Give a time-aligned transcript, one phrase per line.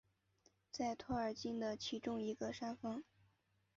[0.71, 3.03] 在托尔金的其中一个山峰。